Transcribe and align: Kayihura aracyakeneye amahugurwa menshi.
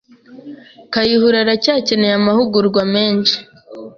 Kayihura 0.93 1.37
aracyakeneye 1.43 2.13
amahugurwa 2.19 2.81
menshi. 2.93 3.35